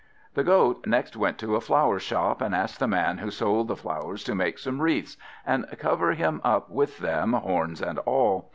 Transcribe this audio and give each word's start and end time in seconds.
The 0.33 0.43
Goat 0.43 0.87
next 0.87 1.15
went 1.15 1.37
to 1.37 1.55
a 1.55 1.61
flower 1.61 1.99
shop, 1.99 2.41
and 2.41 2.55
asked 2.55 2.79
the 2.79 2.87
man 2.87 3.19
who 3.19 3.29
sold 3.29 3.67
the 3.67 3.75
flowers 3.75 4.23
to 4.23 4.33
make 4.33 4.57
some 4.57 4.81
wreaths, 4.81 5.15
and 5.45 5.67
cover 5.77 6.13
him 6.13 6.41
up 6.43 6.71
with 6.71 6.97
them, 6.97 7.33
horns 7.33 7.81
and 7.83 7.99
all. 7.99 8.49